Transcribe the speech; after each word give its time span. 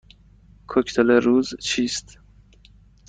کوکتل 0.67 1.09
روز 1.11 1.55
چیست؟ 1.59 2.17